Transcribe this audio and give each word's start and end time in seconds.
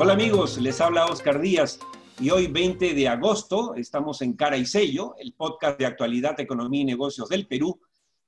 Hola 0.00 0.12
amigos, 0.12 0.58
les 0.58 0.80
habla 0.80 1.06
Oscar 1.06 1.40
Díaz 1.40 1.80
y 2.20 2.30
hoy 2.30 2.46
20 2.46 2.94
de 2.94 3.08
agosto 3.08 3.74
estamos 3.74 4.22
en 4.22 4.34
Cara 4.34 4.56
y 4.56 4.64
Sello, 4.64 5.16
el 5.18 5.34
podcast 5.34 5.76
de 5.76 5.86
actualidad, 5.86 6.38
economía 6.38 6.82
y 6.82 6.84
negocios 6.84 7.28
del 7.28 7.48
Perú, 7.48 7.80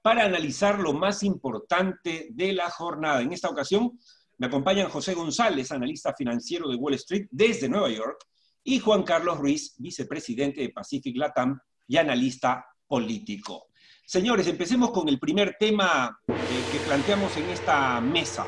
para 0.02 0.24
analizar 0.24 0.80
lo 0.80 0.92
más 0.92 1.22
importante 1.22 2.26
de 2.32 2.52
la 2.54 2.68
jornada. 2.70 3.22
En 3.22 3.32
esta 3.32 3.48
ocasión 3.48 3.96
me 4.38 4.48
acompañan 4.48 4.88
José 4.88 5.14
González, 5.14 5.70
analista 5.70 6.12
financiero 6.12 6.68
de 6.68 6.74
Wall 6.74 6.94
Street 6.94 7.28
desde 7.30 7.68
Nueva 7.68 7.88
York, 7.88 8.18
y 8.64 8.80
Juan 8.80 9.04
Carlos 9.04 9.38
Ruiz, 9.38 9.76
vicepresidente 9.78 10.62
de 10.62 10.70
Pacific 10.70 11.16
Latam 11.16 11.56
y 11.86 11.96
analista 11.98 12.66
político. 12.88 13.68
Señores, 14.04 14.48
empecemos 14.48 14.90
con 14.90 15.08
el 15.08 15.20
primer 15.20 15.54
tema 15.58 16.18
eh, 16.26 16.34
que 16.72 16.78
planteamos 16.80 17.36
en 17.36 17.48
esta 17.50 18.00
mesa. 18.00 18.46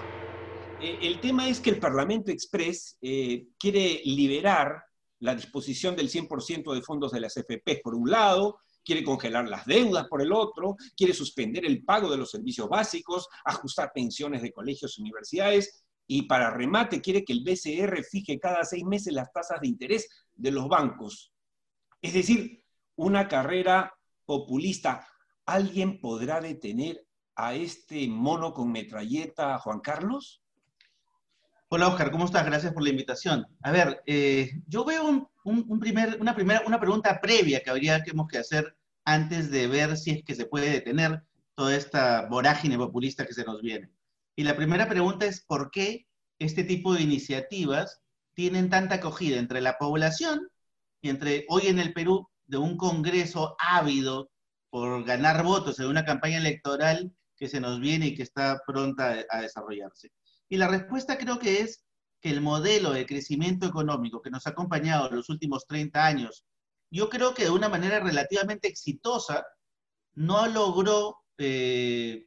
Eh, 0.83 0.99
el 1.03 1.21
tema 1.21 1.49
es 1.49 1.61
que 1.61 1.71
el 1.71 1.79
Parlamento 1.79 2.33
Express 2.33 2.99
eh, 3.01 3.47
quiere 3.57 4.03
liberar 4.05 4.83
la 5.21 5.37
disposición 5.37 5.95
del 5.95 6.11
100% 6.11 6.75
de 6.75 6.83
fondos 6.83 7.13
de 7.13 7.21
las 7.21 7.37
FP 7.37 7.81
por 7.85 7.95
un 7.95 8.11
lado, 8.11 8.59
quiere 8.85 9.05
congelar 9.05 9.49
las 9.49 9.65
deudas 9.65 10.09
por 10.09 10.21
el 10.21 10.33
otro, 10.33 10.75
quiere 10.97 11.15
suspender 11.15 11.65
el 11.65 11.85
pago 11.85 12.11
de 12.11 12.17
los 12.17 12.33
servicios 12.33 12.69
básicos, 12.69 13.29
ajustar 13.45 13.93
pensiones 13.95 14.43
de 14.43 14.53
colegios 14.53 14.99
y 14.99 15.03
universidades 15.03 15.85
y 16.09 16.23
para 16.23 16.51
remate 16.51 17.01
quiere 17.01 17.25
que 17.25 17.33
el 17.33 17.45
BCR 17.45 18.03
fije 18.03 18.41
cada 18.41 18.65
seis 18.65 18.85
meses 18.85 19.13
las 19.13 19.33
tasas 19.33 19.61
de 19.61 19.69
interés 19.69 20.09
de 20.35 20.51
los 20.51 20.69
bancos. 20.69 21.33
Es 22.01 22.15
decir, 22.15 22.65
una 22.97 23.29
carrera 23.29 23.95
populista. 24.27 25.07
¿Alguien 25.47 26.01
podrá 26.01 26.41
detener 26.41 27.07
a 27.37 27.55
este 27.55 28.09
mono 28.09 28.53
con 28.53 28.73
metralleta, 28.73 29.59
Juan 29.61 29.79
Carlos? 29.79 30.41
Hola 31.74 31.88
Oscar, 31.88 32.10
¿cómo 32.10 32.26
estás? 32.26 32.45
Gracias 32.45 32.74
por 32.74 32.82
la 32.82 32.90
invitación. 32.90 33.46
A 33.62 33.70
ver, 33.70 34.02
eh, 34.04 34.60
yo 34.66 34.84
veo 34.84 35.26
un, 35.42 35.80
primer, 35.80 36.20
una, 36.20 36.34
primera, 36.34 36.62
una 36.66 36.78
pregunta 36.78 37.18
previa 37.18 37.62
que 37.62 37.70
habría 37.70 38.02
que 38.02 38.37
hacer 38.37 38.76
antes 39.06 39.51
de 39.51 39.68
ver 39.68 39.96
si 39.96 40.10
es 40.10 40.23
que 40.23 40.34
se 40.34 40.45
puede 40.45 40.68
detener 40.68 41.23
toda 41.54 41.74
esta 41.74 42.26
vorágine 42.26 42.76
populista 42.76 43.24
que 43.24 43.32
se 43.32 43.45
nos 43.45 43.62
viene. 43.62 43.90
Y 44.37 44.45
la 44.45 44.54
primera 44.54 44.87
pregunta 44.87 45.24
es, 45.24 45.40
¿por 45.40 45.70
qué 45.70 46.06
este 46.38 46.62
tipo 46.62 46.93
de 46.93 47.00
iniciativas 47.00 48.02
tienen 48.34 48.68
tanta 48.68 48.96
acogida 48.96 49.38
entre 49.38 49.62
la 49.62 49.78
población 49.78 50.50
y 51.00 51.09
entre 51.09 51.46
hoy 51.48 51.68
en 51.68 51.78
el 51.78 51.95
Perú 51.95 52.28
de 52.48 52.59
un 52.59 52.76
Congreso 52.76 53.56
ávido 53.59 54.30
por 54.68 55.04
ganar 55.04 55.43
votos 55.43 55.80
en 55.80 55.87
una 55.87 56.04
campaña 56.04 56.37
electoral 56.37 57.15
que 57.34 57.48
se 57.48 57.62
nos 57.62 57.80
viene 57.80 58.09
y 58.09 58.15
que 58.15 58.24
está 58.24 58.60
pronta 58.66 59.24
a 59.30 59.40
desarrollarse? 59.40 60.10
Y 60.53 60.59
la 60.59 60.69
respuesta 60.69 61.17
creo 61.17 61.39
que 61.39 61.61
es 61.63 61.83
que 62.21 62.29
el 62.29 62.43
modelo 62.43 62.93
de 62.93 63.07
crecimiento 63.07 63.65
económico 63.65 64.21
que 64.21 64.28
nos 64.28 64.47
ha 64.47 64.50
acompañado 64.50 65.09
en 65.09 65.17
los 65.17 65.31
últimos 65.31 65.67
30 65.67 66.05
años, 66.05 66.45
yo 66.91 67.09
creo 67.09 67.33
que 67.33 67.45
de 67.45 67.50
una 67.50 67.71
manera 67.71 68.00
relativamente 68.00 68.69
exitosa, 68.69 69.47
no 70.12 70.47
logró 70.49 71.17
eh, 71.39 72.27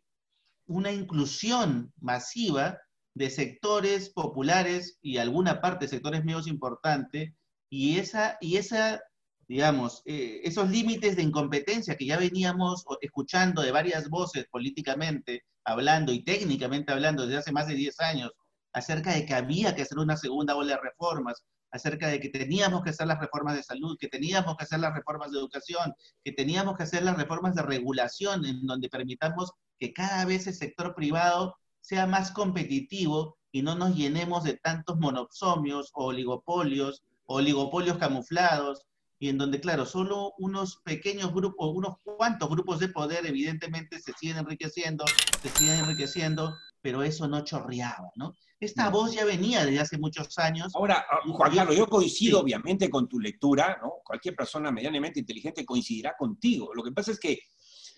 una 0.66 0.92
inclusión 0.92 1.94
masiva 1.98 2.80
de 3.14 3.30
sectores 3.30 4.10
populares 4.10 4.98
y 5.04 5.18
alguna 5.18 5.62
parte 5.62 5.86
de 5.86 5.90
sectores 5.90 6.26
medios 6.26 6.48
importantes, 6.48 7.32
y 7.70 8.00
esa, 8.00 8.40
y 8.42 8.58
esa 8.58 9.04
digamos, 9.48 10.02
eh, 10.06 10.42
esos 10.44 10.70
límites 10.70 11.16
de 11.16 11.24
incompetencia 11.24 11.96
que 11.96 12.06
ya 12.06 12.18
veníamos 12.18 12.86
escuchando 13.02 13.62
de 13.62 13.72
varias 13.72 14.10
voces 14.10 14.48
políticamente 14.50 15.44
hablando 15.64 16.12
y 16.12 16.24
técnicamente 16.24 16.92
hablando 16.92 17.26
desde 17.26 17.40
hace 17.40 17.52
más 17.52 17.68
de 17.68 17.76
10 17.76 18.00
años 18.02 18.32
acerca 18.74 19.14
de 19.14 19.26
que 19.26 19.34
había 19.34 19.76
que 19.76 19.84
hacer 19.84 20.00
una 20.00 20.18
segunda 20.18 20.56
ola 20.56 20.76
de 20.76 20.82
reformas, 20.82 21.44
acerca 21.72 22.08
de 22.08 22.20
que 22.20 22.30
teníamos 22.30 22.84
que 22.84 22.90
hacer 22.90 23.08
las 23.08 23.20
reformas 23.20 23.56
de 23.56 23.64
salud, 23.64 23.98
que 24.00 24.08
teníamos 24.08 24.56
que 24.58 24.64
hacer 24.64 24.80
las 24.80 24.94
reformas 24.94 25.32
de 25.32 25.40
educación, 25.40 25.94
que 26.24 26.32
teníamos 26.32 26.76
que 26.76 26.84
hacer 26.84 27.04
las 27.04 27.18
reformas 27.18 27.56
de 27.56 27.62
regulación 27.62 28.46
en 28.46 28.66
donde 28.66 28.90
permitamos 28.90 29.52
que 29.80 29.94
cada 29.94 30.26
vez 30.26 30.48
el 30.48 30.56
sector 30.56 30.96
privado 30.96 31.56
sea 31.82 32.08
más 32.08 32.32
competitivo 32.32 33.38
y 33.52 33.62
no 33.62 33.76
nos 33.76 33.96
llenemos 33.96 34.44
de 34.44 34.58
tantos 34.58 34.98
monopsomios 34.98 35.92
o 35.94 36.08
oligopolios, 36.08 37.04
oligopolios 37.26 37.98
camuflados, 37.98 38.86
y 39.20 39.30
en 39.30 39.38
donde, 39.38 39.60
claro, 39.60 39.86
solo 39.86 40.34
unos 40.38 40.78
pequeños 40.78 41.34
grupos, 41.34 41.72
unos 41.74 41.98
cuantos 42.04 42.50
grupos 42.50 42.80
de 42.80 42.90
poder 42.90 43.26
evidentemente 43.26 44.00
se 44.00 44.14
siguen 44.14 44.38
enriqueciendo, 44.38 45.06
se 45.42 45.50
siguen 45.50 45.80
enriqueciendo, 45.80 46.56
pero 46.82 47.02
eso 47.04 47.28
no 47.28 47.44
chorreaba, 47.44 48.12
¿no? 48.16 48.36
Esta 48.60 48.90
voz 48.90 49.14
ya 49.14 49.26
venía 49.26 49.66
desde 49.66 49.80
hace 49.80 49.98
muchos 49.98 50.38
años. 50.38 50.74
Ahora, 50.76 51.06
ah, 51.10 51.20
Juan 51.26 51.54
Carlos, 51.54 51.76
yo 51.76 51.88
coincido 51.88 52.40
obviamente 52.40 52.90
con 52.90 53.08
tu 53.08 53.20
lectura, 53.20 53.78
¿no? 53.82 53.96
Cualquier 54.04 54.36
persona 54.36 54.72
medianamente 54.72 55.20
inteligente 55.20 55.66
coincidirá 55.66 56.16
contigo. 56.18 56.74
Lo 56.74 56.84
que 56.84 56.92
pasa 56.92 57.12
es 57.12 57.20
que, 57.20 57.40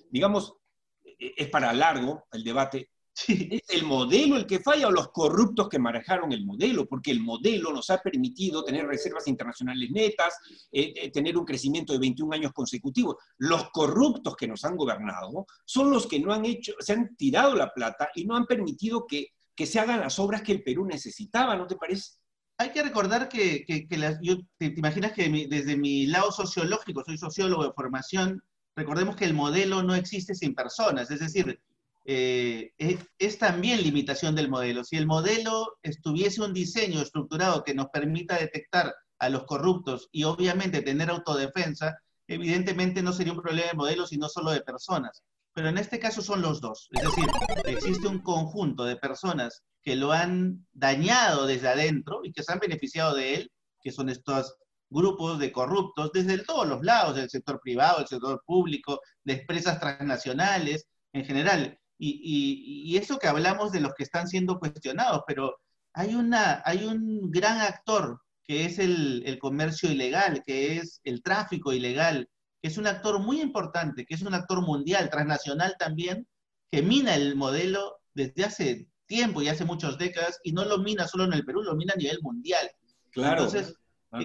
digamos, 0.10 0.56
e-, 1.04 1.34
es 1.38 1.50
para 1.50 1.74
largo 1.74 2.26
el 2.32 2.44
debate, 2.44 2.92
¿Es 3.28 3.70
el 3.70 3.84
modelo 3.84 4.38
el 4.38 4.46
que 4.46 4.60
falla 4.60 4.88
o 4.88 4.92
los 4.92 5.10
corruptos 5.10 5.70
que 5.70 5.80
manejaron 5.80 6.32
el 6.32 6.46
modelo? 6.46 6.86
Porque 6.88 7.12
el 7.12 7.20
modelo 7.20 7.74
nos 7.74 7.90
ha 7.90 8.02
permitido 8.02 8.64
tener 8.64 8.86
reservas 8.86 9.28
internacionales 9.28 9.90
netas, 9.92 10.36
eh, 10.72 10.94
eh, 10.96 11.12
tener 11.12 11.38
un 11.38 11.46
crecimiento 11.46 11.94
de 11.94 12.00
21 12.00 12.36
años 12.36 12.54
consecutivos. 12.54 13.16
Los 13.38 13.70
corruptos 13.72 14.36
que 14.36 14.48
nos 14.48 14.64
han 14.66 14.76
gobernado 14.76 15.48
son 15.66 15.90
los 15.90 16.06
que 16.06 16.20
no 16.20 16.32
han 16.32 16.46
hecho, 16.46 16.74
se 16.80 16.94
han 16.94 17.16
tirado 17.16 17.56
la 17.56 17.74
plata 17.74 18.10
y 18.14 18.26
no 18.26 18.36
han 18.36 18.46
permitido 18.46 19.06
que, 19.08 19.30
que 19.56 19.66
se 19.66 19.80
hagan 19.80 20.02
las 20.02 20.20
obras 20.20 20.44
que 20.44 20.52
el 20.52 20.64
Perú 20.64 20.86
necesitaba, 20.86 21.56
¿no 21.56 21.66
te 21.66 21.76
parece? 21.76 22.18
Hay 22.60 22.72
que 22.72 22.84
recordar 22.84 23.30
que, 23.30 23.66
que, 23.66 23.88
yo, 24.22 24.38
te, 24.58 24.74
imaginas 24.76 25.12
que 25.14 25.48
desde 25.48 25.78
mi 25.78 26.08
lado 26.08 26.32
sociológico, 26.32 27.04
soy 27.04 27.18
sociólogo 27.18 27.64
de 27.64 27.74
formación, 27.74 28.44
recordemos 28.76 29.16
que 29.16 29.26
el 29.26 29.34
modelo 29.36 29.84
no 29.84 29.94
existe 29.94 30.34
sin 30.34 30.56
personas, 30.56 31.12
es 31.12 31.20
decir, 31.20 31.60
eh, 32.10 32.72
es, 32.78 33.38
también 33.38 33.84
limitación 33.84 34.34
del 34.34 34.50
modelo. 34.50 34.86
Si 34.86 34.96
el 34.96 35.06
modelo 35.06 35.78
estuviese 35.84 36.42
un 36.42 36.54
diseño 36.54 37.02
estructurado 37.02 37.66
que 37.66 37.74
nos 37.74 37.88
permita 37.88 38.38
detectar 38.38 38.96
a 39.20 39.28
los 39.28 39.44
corruptos 39.44 40.08
y 40.14 40.24
obviamente 40.24 40.82
tener 40.82 41.10
autodefensa, 41.10 41.98
evidentemente 42.26 43.04
no 43.04 43.12
sería 43.12 43.34
un 43.34 43.42
problema 43.42 43.68
de 43.68 43.78
modelo, 43.78 44.08
sino 44.08 44.30
solo 44.30 44.52
de 44.52 44.62
personas. 44.62 45.22
Pero 45.54 45.68
en 45.68 45.78
este 45.78 46.00
caso 46.00 46.22
son 46.22 46.42
los 46.42 46.62
dos. 46.62 46.88
Es 46.92 47.04
decir, 47.04 47.26
existe 47.66 48.08
un 48.08 48.20
conjunto 48.20 48.86
de 48.86 48.96
personas 48.96 49.64
que 49.84 49.98
lo 49.98 50.14
han 50.14 50.66
dañado 50.72 51.46
desde 51.46 51.68
adentro 51.68 52.22
y 52.24 52.32
que 52.32 52.44
se 52.44 52.54
han 52.54 52.60
beneficiado 52.60 53.16
de 53.16 53.36
él, 53.36 53.52
que 53.82 53.92
son 53.92 54.08
estos 54.08 54.56
grupos 54.90 55.40
de 55.40 55.52
corruptos 55.52 56.12
desde 56.14 56.38
todos 56.46 56.66
los 56.66 56.82
lados, 56.84 57.18
del 57.18 57.30
sector 57.30 57.60
privado, 57.60 57.98
del 57.98 58.08
sector 58.08 58.42
público, 58.46 59.02
de 59.26 59.34
empresas 59.34 59.78
transnacionales, 59.78 60.88
en 61.12 61.26
general. 61.26 61.78
Y, 62.00 62.96
eso 62.98 63.18
que 63.18 63.28
hablamos 63.28 63.72
de 63.72 63.82
los 63.82 63.94
que 63.94 64.04
están 64.04 64.28
siendo 64.28 64.60
cuestionados, 64.60 65.24
pero 65.28 65.58
hay, 65.94 66.16
una, 66.16 66.62
hay 66.66 66.86
un 66.86 67.32
gran 67.32 67.60
actor 67.62 68.22
que 68.44 68.66
es 68.66 68.80
el, 68.80 69.38
comercio 69.42 69.92
ilegal, 69.92 70.44
que 70.46 70.78
es 70.78 71.02
el 71.04 71.22
tráfico 71.22 71.74
ilegal, 71.74 72.30
que 72.62 72.70
es 72.70 72.78
un 72.78 72.88
actor 72.88 73.20
muy 73.20 73.42
importante, 73.42 74.06
que 74.06 74.16
es 74.16 74.22
un 74.22 74.34
actor 74.34 74.62
mundial, 74.62 75.10
transnacional 75.10 75.76
también, 75.78 76.28
que 76.72 76.82
mina 76.82 77.16
el 77.16 77.36
modelo 77.36 77.98
desde 78.14 78.46
hace 78.46 78.88
tiempo 79.06 79.42
y 79.42 79.50
hace 79.50 79.66
muchas 79.66 79.98
décadas, 79.98 80.40
y 80.44 80.54
no 80.54 80.66
lo 80.66 80.80
mina 80.80 81.08
solo 81.08 81.26
en 81.26 81.34
el 81.34 81.46
Perú, 81.46 81.62
lo 81.62 81.76
mina 81.76 81.94
a 81.94 81.98
nivel 81.98 82.20
mundial. 82.22 82.70
Claro. 83.12 83.44
Entonces, 83.44 83.76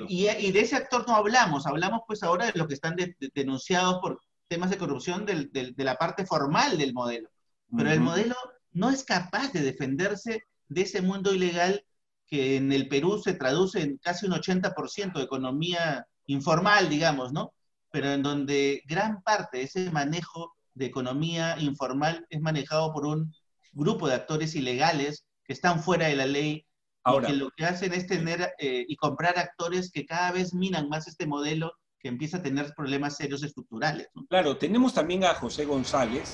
Y, 0.09 0.53
de 0.53 0.61
ese 0.61 0.77
actor 0.77 1.05
no 1.07 1.17
hablamos, 1.17 1.67
hablamos 1.67 2.03
pues 2.07 2.23
ahora 2.23 2.47
de 2.47 2.53
los 2.55 2.69
que 2.69 2.75
están 2.75 2.97
denunciados 3.35 3.99
por 4.01 4.21
temas 4.49 4.71
de 4.71 4.79
corrupción 4.79 5.27
de 5.27 5.75
la 5.79 5.97
parte 5.97 6.25
formal 6.27 6.79
del 6.79 6.93
modelo. 6.93 7.32
Pero 7.77 7.91
el 7.91 8.01
modelo 8.01 8.37
no 8.73 8.91
es 8.91 9.05
capaz 9.05 9.53
de 9.53 9.63
defenderse 9.63 10.45
de 10.69 10.83
ese 10.83 11.03
mundo 11.03 11.35
ilegal 11.35 11.85
que 12.27 12.57
en 12.57 12.73
el 12.73 12.89
Perú 12.89 13.21
se 13.23 13.35
traduce 13.35 13.83
en 13.83 13.99
casi 13.99 14.27
un 14.27 14.33
80% 14.33 15.19
de 15.19 15.25
economía 15.25 16.07
informal, 16.27 16.89
digamos, 16.89 17.33
¿no? 17.33 17.53
Pero 17.91 18.11
en 18.11 18.23
donde 18.23 18.83
gran 18.87 19.23
parte 19.23 19.59
de 19.59 19.65
ese 19.65 19.91
manejo 19.91 20.55
de 20.75 20.87
economía 20.87 21.59
informal 21.59 22.27
es 22.31 22.41
manejado 22.41 22.93
por 22.93 23.07
un 23.07 23.35
grupo 23.73 24.09
de 24.09 24.15
actores 24.15 24.55
ilegales 24.55 25.25
que 25.45 25.53
están 25.53 25.83
fuera 25.83 26.07
de 26.07 26.17
la 26.17 26.27
ley 26.27 26.65
Ahora, 27.05 27.29
y 27.29 27.33
que 27.33 27.39
lo 27.39 27.51
que 27.51 27.65
hacen 27.65 27.93
es 27.93 28.07
tener 28.07 28.55
eh, 28.59 28.85
y 28.87 28.97
comprar 28.97 29.39
actores 29.39 29.91
que 29.91 30.07
cada 30.07 30.33
vez 30.33 30.55
minan 30.55 30.89
más 30.89 31.09
este 31.09 31.27
modelo 31.27 31.73
que 31.99 32.09
empieza 32.09 32.39
a 32.39 32.43
tener 32.43 32.73
problemas 32.75 33.17
serios 33.17 33.43
estructurales. 33.43 34.09
Claro, 34.29 34.57
tenemos 34.57 34.95
también 34.95 35.25
a 35.25 35.35
José 35.35 35.65
González, 35.65 36.29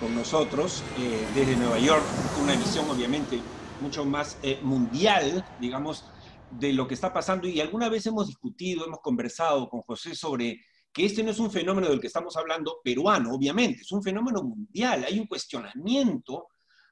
con 0.00 0.14
nosotros 0.14 0.82
eh, 0.98 1.26
desde 1.34 1.56
Nueva 1.56 1.78
York, 1.78 2.02
una 2.42 2.54
visión 2.54 2.88
obviamente 2.90 3.40
mucho 3.80 4.04
más 4.04 4.38
eh, 4.42 4.58
mundial, 4.62 5.44
digamos, 5.60 6.04
de 6.50 6.72
lo 6.72 6.86
que 6.86 6.94
está 6.94 7.12
pasando. 7.12 7.48
Y 7.48 7.60
alguna 7.60 7.88
vez 7.88 8.06
hemos 8.06 8.26
discutido, 8.28 8.84
hemos 8.86 9.00
conversado 9.00 9.68
con 9.68 9.80
José 9.82 10.14
sobre 10.14 10.60
que 10.92 11.06
este 11.06 11.22
no 11.22 11.30
es 11.30 11.38
un 11.38 11.50
fenómeno 11.50 11.88
del 11.88 12.00
que 12.00 12.06
estamos 12.06 12.36
hablando 12.36 12.80
peruano, 12.84 13.32
obviamente, 13.32 13.80
es 13.82 13.92
un 13.92 14.02
fenómeno 14.02 14.42
mundial. 14.42 15.04
Hay 15.08 15.18
un 15.18 15.26
cuestionamiento 15.26 16.48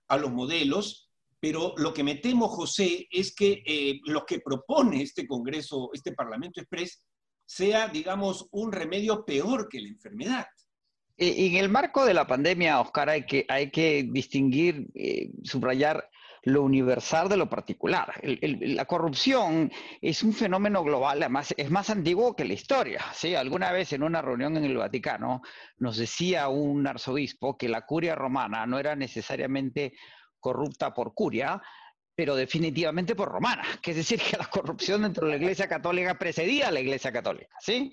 a 0.09 0.17
los 0.17 0.33
modelos 0.33 1.07
Pero 1.43 1.73
lo 1.79 1.95
que 1.95 2.05
me 2.05 2.17
temo, 2.17 2.49
José, 2.49 3.09
es 3.11 3.35
que 3.35 3.63
eh, 3.65 4.01
lo 4.05 4.27
que 4.27 4.41
propone 4.41 5.03
este 5.03 5.27
Congreso, 5.27 5.89
este 5.95 6.13
Parlamento 6.13 6.61
Express, 6.61 7.03
sea, 7.47 7.89
digamos, 7.89 8.47
un 8.51 8.71
remedio 8.71 9.25
peor 9.25 9.67
que 9.67 9.81
la 9.81 9.89
enfermedad. 9.89 10.47
En 11.23 11.57
el 11.57 11.69
marco 11.69 12.07
de 12.07 12.15
la 12.15 12.27
pandemia, 12.27 12.81
Oscar, 12.81 13.11
hay 13.11 13.27
que, 13.27 14.09
distinguir, 14.11 14.87
eh, 14.95 15.31
subrayar 15.45 16.09
lo 16.45 16.63
universal 16.63 17.29
de 17.29 17.37
lo 17.37 17.47
particular. 17.51 18.15
la 18.23 18.87
corrupción 18.87 19.71
es 20.01 20.23
un 20.23 20.33
fenómeno 20.33 20.83
global, 20.83 21.19
además 21.19 21.53
es 21.59 21.71
más 21.71 21.91
antiguo 21.91 22.35
que 22.35 22.47
la 22.47 22.55
historia. 22.55 23.05
¿sí? 23.13 23.35
Alguna 23.35 23.71
vez 23.71 23.93
en 23.93 24.03
una 24.03 24.23
reunión 24.23 24.57
en 24.57 24.65
el 24.65 24.79
Vaticano 24.79 25.43
nos 25.77 25.99
decía 25.99 26.49
un 26.49 26.87
arzobispo 26.87 27.59
que 27.59 27.69
la 27.69 27.85
curia 27.85 28.15
romana 28.15 28.65
no 28.65 28.79
era 28.79 28.97
necesariamente 28.97 29.93
corrupta 30.39 30.95
por 30.95 31.13
curia, 31.13 31.61
pero 32.21 32.37
definitivamente 32.37 33.15
por 33.15 33.31
romana, 33.31 33.63
que 33.81 33.93
es 33.93 33.97
decir, 33.97 34.21
que 34.21 34.37
la 34.37 34.45
corrupción 34.45 35.01
dentro 35.01 35.25
de 35.25 35.31
la 35.31 35.39
Iglesia 35.39 35.67
Católica 35.67 36.19
precedía 36.19 36.69
a 36.69 36.71
la 36.71 36.81
Iglesia 36.81 37.11
Católica, 37.11 37.57
¿sí? 37.61 37.91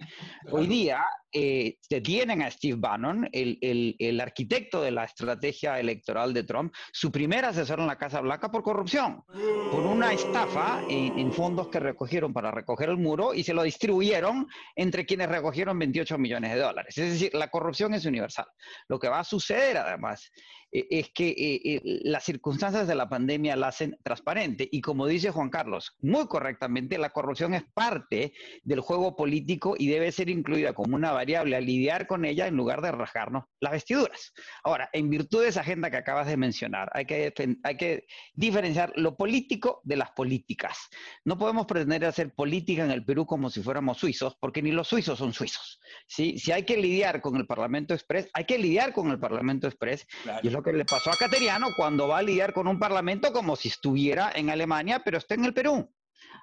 Hoy 0.51 0.67
día 0.67 1.01
eh, 1.31 1.77
detienen 1.89 2.41
a 2.41 2.51
Steve 2.51 2.75
Bannon, 2.77 3.29
el, 3.31 3.57
el, 3.61 3.95
el, 3.97 4.19
arquitecto 4.19 4.81
de 4.81 4.91
la 4.91 5.05
estrategia 5.05 5.79
electoral 5.79 6.33
de 6.33 6.43
Trump, 6.43 6.73
su 6.91 7.09
primer 7.09 7.45
asesor 7.45 7.79
en 7.79 7.87
la 7.87 7.97
Casa 7.97 8.19
Blanca 8.19 8.51
por 8.51 8.63
corrupción, 8.63 9.23
por 9.71 9.85
una 9.85 10.11
estafa 10.11 10.81
en, 10.89 11.17
en, 11.17 11.31
fondos 11.31 11.69
que 11.69 11.79
recogieron 11.79 12.33
para 12.33 12.51
recoger 12.51 12.89
el 12.89 12.97
muro 12.97 13.33
y 13.33 13.45
se 13.45 13.53
lo 13.53 13.63
distribuyeron 13.63 14.45
entre 14.75 15.05
quienes 15.05 15.29
recogieron 15.29 15.79
28 15.79 16.17
millones 16.17 16.53
de 16.53 16.59
dólares. 16.59 16.97
Es 16.97 17.13
decir, 17.13 17.33
la 17.33 17.47
corrupción 17.47 17.93
es 17.93 18.05
universal. 18.05 18.47
Lo 18.89 18.99
que 18.99 19.07
va 19.07 19.19
a 19.19 19.23
suceder 19.23 19.77
además 19.77 20.29
es 20.71 21.09
que 21.11 21.29
eh, 21.29 21.61
eh, 21.63 21.81
las 22.03 22.23
circunstancias 22.23 22.87
de 22.87 22.95
la 22.95 23.09
pandemia 23.09 23.55
la 23.55 23.69
hacen 23.69 23.97
transparente 24.03 24.67
y 24.69 24.81
como 24.81 25.07
dice 25.07 25.31
Juan 25.31 25.49
Carlos, 25.49 25.95
muy 26.01 26.27
correctamente, 26.27 26.97
la 26.97 27.11
corrupción 27.11 27.53
es 27.53 27.63
parte 27.73 28.33
del 28.63 28.81
juego 28.81 29.15
político 29.15 29.75
y 29.77 29.87
debe 29.87 30.11
ser 30.11 30.29
incluida 30.29 30.73
como 30.73 30.95
una 30.95 31.11
variable 31.11 31.55
a 31.55 31.61
lidiar 31.61 32.07
con 32.07 32.25
ella 32.25 32.47
en 32.47 32.55
lugar 32.55 32.81
de 32.81 32.91
rasgarnos 32.91 33.45
las 33.59 33.71
vestiduras. 33.71 34.33
Ahora, 34.63 34.89
en 34.93 35.09
virtud 35.09 35.43
de 35.43 35.49
esa 35.49 35.61
agenda 35.61 35.89
que 35.89 35.97
acabas 35.97 36.27
de 36.27 36.37
mencionar, 36.37 36.89
hay 36.93 37.05
que, 37.05 37.33
hay 37.63 37.77
que 37.77 38.05
diferenciar 38.33 38.91
lo 38.95 39.15
político 39.15 39.81
de 39.83 39.95
las 39.95 40.11
políticas. 40.11 40.77
No 41.23 41.37
podemos 41.37 41.65
pretender 41.65 42.05
hacer 42.05 42.33
política 42.33 42.83
en 42.83 42.91
el 42.91 43.05
Perú 43.05 43.25
como 43.25 43.49
si 43.49 43.61
fuéramos 43.61 43.97
suizos, 43.97 44.35
porque 44.39 44.61
ni 44.61 44.71
los 44.71 44.87
suizos 44.87 45.19
son 45.19 45.33
suizos. 45.33 45.79
¿sí? 46.07 46.37
Si 46.37 46.51
hay 46.51 46.63
que 46.63 46.77
lidiar 46.77 47.21
con 47.21 47.35
el 47.37 47.45
Parlamento 47.45 47.93
Express, 47.93 48.29
hay 48.33 48.45
que 48.45 48.57
lidiar 48.57 48.93
con 48.93 49.09
el 49.09 49.19
Parlamento 49.19 49.67
Express. 49.67 50.05
Claro. 50.23 50.39
Y 50.43 50.49
lo 50.57 50.63
que 50.63 50.73
le 50.73 50.85
pasó 50.85 51.11
a 51.11 51.15
Cateriano 51.15 51.67
cuando 51.75 52.07
va 52.07 52.17
a 52.17 52.23
lidiar 52.23 52.51
con 52.51 52.67
un 52.67 52.79
parlamento 52.79 53.31
como 53.31 53.55
si 53.55 53.67
estuviera 53.67 54.31
en 54.33 54.49
Alemania, 54.49 55.03
pero 55.05 55.19
está 55.19 55.35
en 55.35 55.45
el 55.45 55.53
Perú. 55.53 55.87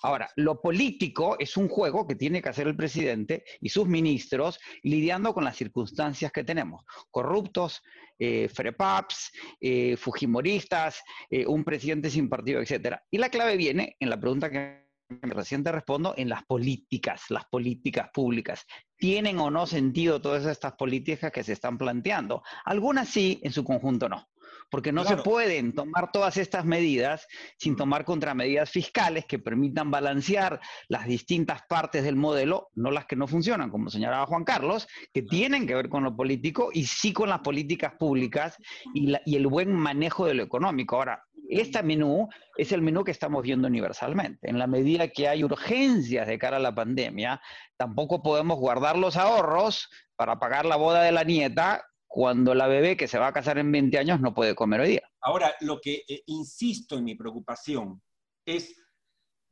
Ahora, 0.03 0.31
lo 0.37 0.61
político 0.61 1.37
es 1.41 1.57
un 1.57 1.69
juego 1.69 2.07
que 2.07 2.15
tiene 2.15 2.41
que 2.41 2.49
hacer 2.49 2.69
el 2.69 2.77
presidente 2.77 3.45
y 3.61 3.71
sus 3.71 3.89
ministros 3.89 4.61
lidiando 4.85 5.35
con 5.35 5.43
las 5.43 5.57
circunstancias 5.57 6.31
que 6.31 6.45
tenemos. 6.45 6.85
Corruptos, 7.11 7.83
eh, 8.17 8.49
frepaps, 8.49 9.33
eh, 9.61 9.97
fujimoristas, 9.97 11.03
eh, 11.29 11.45
un 11.47 11.65
presidente 11.65 12.09
sin 12.09 12.29
partido, 12.29 12.61
etc. 12.61 12.99
Y 13.11 13.19
la 13.19 13.31
clave 13.31 13.57
viene 13.57 13.97
en 13.99 14.11
la 14.11 14.21
pregunta 14.21 14.49
que 14.49 14.84
recién 15.09 15.63
te 15.63 15.73
respondo, 15.73 16.15
en 16.17 16.29
las 16.29 16.45
políticas, 16.45 17.25
las 17.31 17.45
políticas 17.47 18.11
públicas. 18.13 18.65
¿Tienen 18.97 19.39
o 19.39 19.51
no 19.51 19.67
sentido 19.67 20.21
todas 20.21 20.47
estas 20.47 20.75
políticas 20.75 21.31
que 21.33 21.45
se 21.45 21.53
están 21.53 21.79
planteando? 21.79 22.43
Algunas 22.65 23.09
sí, 23.09 23.41
en 23.43 23.53
su 23.53 23.65
conjunto 23.65 24.09
no. 24.09 24.29
Porque 24.71 24.93
no 24.93 25.03
claro. 25.03 25.19
se 25.19 25.23
pueden 25.23 25.73
tomar 25.73 26.11
todas 26.11 26.37
estas 26.37 26.65
medidas 26.65 27.27
sin 27.59 27.77
tomar 27.77 28.05
contramedidas 28.05 28.71
fiscales 28.71 29.25
que 29.27 29.39
permitan 29.39 29.91
balancear 29.91 30.61
las 30.89 31.07
distintas 31.07 31.63
partes 31.69 32.03
del 32.03 32.17
modelo, 32.17 32.71
no 32.75 32.91
las 32.91 33.07
que 33.07 33.17
no 33.17 33.27
funcionan, 33.27 33.71
como 33.71 33.91
señalaba 33.91 34.27
Juan 34.27 34.45
Carlos, 34.45 34.89
que 35.13 35.23
tienen 35.23 35.67
que 35.67 35.75
ver 35.75 35.89
con 35.89 36.03
lo 36.03 36.17
político 36.17 36.71
y 36.73 36.87
sí 36.87 37.13
con 37.13 37.29
las 37.29 37.41
políticas 37.41 37.93
públicas 37.99 38.57
y, 38.95 39.09
la, 39.09 39.21
y 39.25 39.37
el 39.37 39.47
buen 39.47 39.73
manejo 39.73 40.27
de 40.27 40.35
lo 40.35 40.43
económico. 40.43 40.97
Ahora, 40.97 41.23
este 41.49 41.83
menú 41.83 42.29
es 42.57 42.73
el 42.73 42.83
menú 42.83 43.05
que 43.05 43.11
estamos 43.11 43.43
viendo 43.43 43.69
universalmente. 43.69 44.49
En 44.49 44.59
la 44.59 44.67
medida 44.67 45.09
que 45.09 45.29
hay 45.29 45.45
urgencias 45.45 46.27
de 46.27 46.39
cara 46.39 46.57
a 46.57 46.61
la 46.61 46.75
pandemia, 46.75 47.41
tampoco 47.77 48.23
podemos 48.23 48.59
guardar 48.59 48.97
los 48.97 49.17
ahorros 49.17 49.89
para 50.17 50.39
pagar 50.39 50.65
la 50.65 50.77
boda 50.77 51.03
de 51.03 51.13
la 51.13 51.25
nieta 51.25 51.85
cuando 52.07 52.55
la 52.55 52.69
bebé 52.69 52.97
que 52.97 53.09
se 53.09 53.19
va 53.19 53.29
a 53.29 53.33
casar 53.33 53.59
en 53.59 53.73
20 53.73 53.99
años 53.99 54.21
no 54.21 54.35
puede 54.35 54.55
comer 54.55 54.81
hoy 54.81 54.89
día. 54.91 55.11
Ahora, 55.21 55.55
lo 55.61 55.81
que 55.81 56.05
eh, 56.09 56.23
insisto 56.27 56.97
en 56.97 57.05
mi 57.05 57.15
preocupación 57.17 58.01
es, 58.47 58.77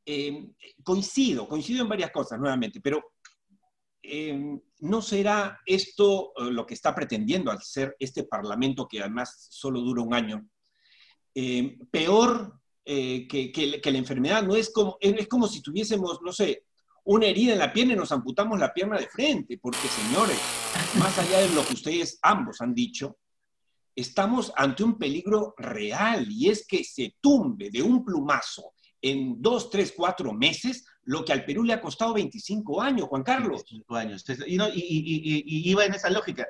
eh, 0.07 0.49
coincido, 0.83 1.49
coincido 1.49 1.83
en 1.83 1.89
varias 1.89 2.11
cosas 2.11 2.39
nuevamente, 2.39 2.81
pero 2.81 3.03
eh, 4.03 4.59
¿no 4.81 5.01
será 5.01 5.61
esto 5.65 6.33
eh, 6.37 6.51
lo 6.51 6.67
que 6.67 6.75
está 6.75 6.95
pretendiendo 6.95 7.53
al 7.53 7.63
ser 7.63 7.97
este 8.01 8.25
Parlamento 8.25 8.89
que 8.89 9.01
además 9.01 9.47
solo 9.51 9.81
dura 9.81 10.03
un 10.03 10.13
año? 10.13 10.49
Eh, 11.35 11.79
peor 11.91 12.61
eh, 12.85 13.29
que, 13.29 13.81
la 13.91 13.99
enfermedad. 13.99 14.43
No 14.43 14.57
es 14.57 14.71
como, 14.71 14.99
es 15.01 15.29
como 15.29 15.47
si 15.47 15.63
tuviésemos, 15.63 16.21
no 16.23 16.33
sé, 16.33 16.65
una 17.05 17.27
herida 17.27 17.53
en 17.53 17.59
la 17.59 17.73
pierna 17.73 17.95
y 17.95 17.97
nos 17.97 18.13
amputamos 18.13 18.59
la 18.59 18.73
pierna 18.73 18.99
de 18.99 19.09
frente, 19.09 19.59
porque 19.59 19.89
señores, 19.89 20.39
más 20.99 21.17
allá 21.19 21.41
de 21.41 21.51
lo 21.51 21.65
que 21.65 21.75
ustedes 21.75 22.19
ambos 22.23 22.61
han 22.61 22.75
dicho, 22.75 23.19
estamos 23.95 24.53
ante 24.57 24.85
un 24.85 24.99
peligro 24.99 25.55
real 25.59 26.27
y 26.31 26.49
es 26.49 26.67
que 26.67 26.85
se 26.85 27.17
tumbe 27.21 27.71
de 27.71 27.83
un 27.83 28.05
plumazo 28.05 28.73
en 29.01 29.41
dos, 29.43 29.69
tres, 29.69 29.93
cuatro 29.97 30.33
meses 30.33 30.85
lo 31.05 31.25
que 31.25 31.33
al 31.33 31.45
Perú 31.45 31.65
le 31.65 31.73
ha 31.73 31.81
costado 31.81 32.15
25 32.15 32.81
años, 32.81 33.09
Juan 33.09 33.25
Carlos. 33.25 33.65
25 33.71 33.97
años. 33.97 34.25
Y 34.47 35.71
iba 35.71 35.85
en 35.85 35.95
esa 35.95 36.11
lógica. 36.11 36.47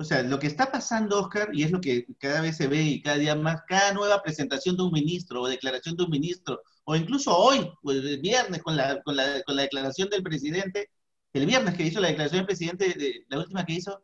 O 0.00 0.04
sea, 0.04 0.22
lo 0.22 0.38
que 0.38 0.46
está 0.46 0.70
pasando, 0.70 1.20
Oscar, 1.20 1.50
y 1.52 1.64
es 1.64 1.72
lo 1.72 1.80
que 1.80 2.06
cada 2.18 2.40
vez 2.40 2.56
se 2.56 2.68
ve 2.68 2.82
y 2.82 3.02
cada 3.02 3.16
día 3.16 3.34
más, 3.34 3.62
cada 3.66 3.92
nueva 3.92 4.22
presentación 4.22 4.76
de 4.76 4.84
un 4.84 4.92
ministro 4.92 5.42
o 5.42 5.48
declaración 5.48 5.96
de 5.96 6.04
un 6.04 6.10
ministro, 6.10 6.62
o 6.84 6.94
incluso 6.94 7.36
hoy, 7.36 7.68
pues, 7.82 7.98
el 7.98 8.20
viernes, 8.20 8.62
con 8.62 8.76
la, 8.76 9.02
con, 9.02 9.16
la, 9.16 9.42
con 9.42 9.56
la 9.56 9.62
declaración 9.62 10.08
del 10.08 10.22
presidente, 10.22 10.90
el 11.32 11.46
viernes 11.46 11.74
que 11.76 11.82
hizo 11.84 12.00
la 12.00 12.08
declaración 12.08 12.40
del 12.40 12.46
presidente, 12.46 13.24
la 13.28 13.38
última 13.38 13.66
que 13.66 13.74
hizo, 13.74 14.02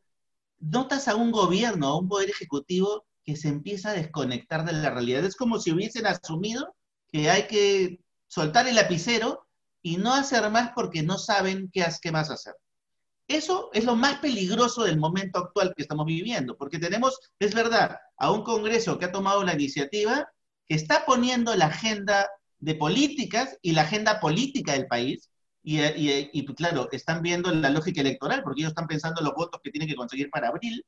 notas 0.59 1.07
a 1.09 1.15
un 1.15 1.31
gobierno, 1.31 1.89
a 1.89 1.99
un 1.99 2.09
poder 2.09 2.31
ejecutivo 2.31 3.07
que 3.25 3.37
se 3.37 3.49
empieza 3.49 3.91
a 3.91 3.95
desconectar 3.95 4.65
de 4.65 4.73
la 4.73 4.91
realidad. 4.91 5.25
Es 5.25 5.37
como 5.37 5.61
si 5.61 5.73
hubiesen 5.73 6.07
asumido 6.07 6.75
que 7.09 7.31
hay 7.31 7.47
que 7.47 8.01
soltar 8.27 8.67
el 8.67 8.75
lapicero 8.75 9.47
y 9.83 9.97
no 9.97 10.13
hacer 10.13 10.51
más 10.51 10.73
porque 10.75 11.03
no 11.03 11.19
saben 11.19 11.71
qué, 11.73 11.87
qué 12.03 12.13
más 12.13 12.31
hacer. 12.31 12.55
Eso 13.27 13.71
es 13.73 13.85
lo 13.85 13.97
más 13.97 14.19
peligroso 14.19 14.85
del 14.85 14.99
momento 14.99 15.39
actual 15.39 15.73
que 15.75 15.83
estamos 15.83 16.05
viviendo, 16.05 16.57
porque 16.57 16.79
tenemos, 16.79 17.19
es 17.39 17.55
verdad, 17.55 17.99
a 18.19 18.31
un 18.31 18.43
Congreso 18.43 18.99
que 18.99 19.07
ha 19.07 19.13
tomado 19.13 19.43
la 19.45 19.55
iniciativa, 19.55 20.29
que 20.69 20.75
está 20.75 21.07
poniendo 21.07 21.55
la 21.55 21.67
agenda 21.67 22.29
de 22.59 22.75
políticas 22.75 23.59
y 23.63 23.73
la 23.73 23.83
agenda 23.83 24.21
política 24.21 24.73
del 24.73 24.87
país, 24.87 25.31
y, 25.63 26.45
claro, 26.55 26.91
están 26.93 27.23
viendo 27.23 27.51
la 27.51 27.71
lógica 27.71 28.03
electoral, 28.03 28.43
porque 28.43 28.61
ellos 28.61 28.73
están 28.73 28.87
pensando 28.87 29.21
en 29.21 29.27
los 29.27 29.35
votos 29.35 29.61
que 29.65 29.71
tienen 29.71 29.89
que 29.89 29.97
conseguir 29.97 30.29
para 30.29 30.49
abril, 30.49 30.85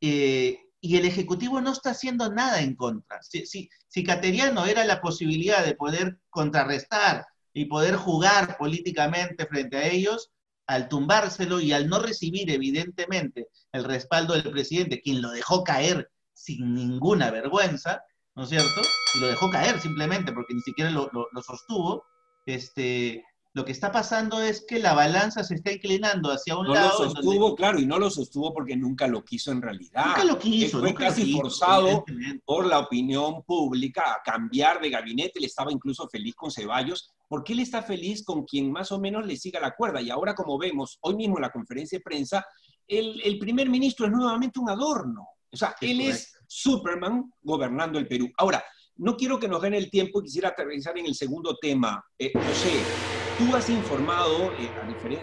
eh, 0.00 0.60
y 0.80 0.96
el 0.96 1.04
Ejecutivo 1.04 1.60
no 1.60 1.72
está 1.72 1.90
haciendo 1.90 2.32
nada 2.32 2.60
en 2.60 2.76
contra. 2.76 3.20
Si, 3.22 3.44
si, 3.46 3.68
si 3.88 4.04
Cateriano 4.04 4.64
era 4.64 4.84
la 4.84 5.00
posibilidad 5.00 5.64
de 5.64 5.74
poder 5.74 6.20
contrarrestar 6.30 7.26
y 7.52 7.64
poder 7.64 7.96
jugar 7.96 8.56
políticamente 8.56 9.44
frente 9.46 9.76
a 9.76 9.88
ellos, 9.88 10.30
al 10.68 10.88
tumbárselo 10.88 11.60
y 11.60 11.72
al 11.72 11.88
no 11.88 11.98
recibir 11.98 12.50
evidentemente 12.50 13.48
el 13.72 13.84
respaldo 13.84 14.34
del 14.34 14.50
presidente, 14.50 15.00
quien 15.00 15.22
lo 15.22 15.30
dejó 15.30 15.64
caer 15.64 16.10
sin 16.32 16.74
ninguna 16.74 17.30
vergüenza, 17.32 18.02
¿no 18.36 18.44
es 18.44 18.50
cierto? 18.50 18.98
Y 19.12 19.18
lo 19.18 19.26
dejó 19.28 19.50
caer 19.50 19.80
simplemente 19.80 20.32
porque 20.32 20.54
ni 20.54 20.60
siquiera 20.62 20.90
lo, 20.90 21.08
lo, 21.12 21.26
lo 21.32 21.42
sostuvo, 21.42 22.06
este, 22.46 23.24
lo 23.58 23.64
que 23.64 23.72
está 23.72 23.90
pasando 23.90 24.40
es 24.40 24.64
que 24.64 24.78
la 24.78 24.94
balanza 24.94 25.42
se 25.42 25.56
está 25.56 25.72
inclinando 25.72 26.30
hacia 26.30 26.56
un 26.56 26.68
no 26.68 26.74
lado. 26.74 27.02
lo 27.02 27.10
sostuvo, 27.10 27.40
donde... 27.40 27.56
claro, 27.56 27.80
y 27.80 27.86
no 27.86 27.98
lo 27.98 28.08
sostuvo 28.08 28.54
porque 28.54 28.76
nunca 28.76 29.08
lo 29.08 29.24
quiso 29.24 29.50
en 29.50 29.60
realidad. 29.60 30.06
Nunca 30.06 30.24
lo 30.24 30.38
quiso. 30.38 30.78
Fue 30.78 30.90
nunca 30.90 31.06
casi 31.08 31.24
quiso, 31.24 31.40
forzado 31.40 32.04
por 32.44 32.66
la 32.66 32.78
opinión 32.78 33.42
pública 33.42 34.12
a 34.12 34.22
cambiar 34.24 34.80
de 34.80 34.90
gabinete. 34.90 35.40
Él 35.40 35.46
estaba 35.46 35.72
incluso 35.72 36.08
feliz 36.08 36.36
con 36.36 36.52
Ceballos, 36.52 37.10
porque 37.26 37.52
él 37.52 37.58
está 37.58 37.82
feliz 37.82 38.24
con 38.24 38.44
quien 38.44 38.70
más 38.70 38.92
o 38.92 39.00
menos 39.00 39.26
le 39.26 39.36
siga 39.36 39.58
la 39.58 39.74
cuerda. 39.74 40.00
Y 40.00 40.08
ahora, 40.08 40.36
como 40.36 40.56
vemos, 40.56 40.96
hoy 41.00 41.16
mismo 41.16 41.38
en 41.38 41.42
la 41.42 41.50
conferencia 41.50 41.98
de 41.98 42.04
prensa, 42.04 42.46
el, 42.86 43.20
el 43.24 43.40
primer 43.40 43.68
ministro 43.68 44.06
es 44.06 44.12
nuevamente 44.12 44.60
un 44.60 44.70
adorno. 44.70 45.26
O 45.50 45.56
sea, 45.56 45.74
es 45.80 45.90
él 45.90 45.96
correcto. 45.96 46.16
es 46.16 46.32
Superman 46.46 47.32
gobernando 47.42 47.98
el 47.98 48.06
Perú. 48.06 48.30
Ahora, 48.36 48.62
no 48.98 49.16
quiero 49.16 49.40
que 49.40 49.48
nos 49.48 49.60
gane 49.60 49.78
el 49.78 49.90
tiempo, 49.90 50.22
quisiera 50.22 50.50
aterrizar 50.50 50.96
en 50.96 51.06
el 51.06 51.16
segundo 51.16 51.56
tema. 51.60 52.04
Eh, 52.18 52.32
José, 52.34 53.17
tú 53.38 53.54
has 53.54 53.70
informado 53.70 54.52
eh, 54.54 54.68